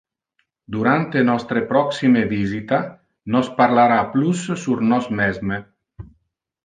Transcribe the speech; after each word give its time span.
Durante 0.75 1.21
nostre 1.27 1.61
proxime 1.73 2.23
visita 2.33 2.79
nos 3.35 3.53
parlara 3.59 4.01
plus 4.15 4.43
sur 4.63 4.83
nos 4.89 5.07
mesme. 5.21 5.61